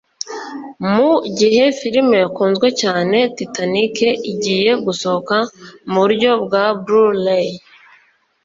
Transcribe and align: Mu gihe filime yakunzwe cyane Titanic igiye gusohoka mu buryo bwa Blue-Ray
Mu 0.91 1.09
gihe 1.37 1.63
filime 1.79 2.15
yakunzwe 2.23 2.67
cyane 2.81 3.17
Titanic 3.35 3.95
igiye 4.31 4.71
gusohoka 4.85 5.35
mu 5.89 5.97
buryo 6.03 6.31
bwa 6.43 6.65
Blue-Ray 6.83 7.49